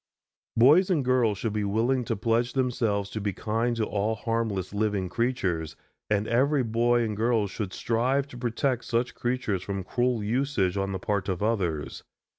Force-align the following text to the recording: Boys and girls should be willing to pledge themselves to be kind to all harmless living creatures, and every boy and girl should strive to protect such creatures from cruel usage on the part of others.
Boys 0.57 0.89
and 0.89 1.05
girls 1.05 1.37
should 1.37 1.53
be 1.53 1.63
willing 1.63 2.03
to 2.05 2.15
pledge 2.15 2.53
themselves 2.53 3.07
to 3.11 3.21
be 3.21 3.31
kind 3.33 3.75
to 3.75 3.85
all 3.85 4.15
harmless 4.15 4.73
living 4.73 5.07
creatures, 5.09 5.75
and 6.09 6.27
every 6.27 6.63
boy 6.63 7.03
and 7.03 7.15
girl 7.15 7.45
should 7.45 7.71
strive 7.71 8.25
to 8.25 8.35
protect 8.35 8.83
such 8.85 9.13
creatures 9.13 9.61
from 9.61 9.83
cruel 9.83 10.23
usage 10.23 10.75
on 10.75 10.91
the 10.91 10.97
part 10.97 11.29
of 11.29 11.43
others. 11.43 12.03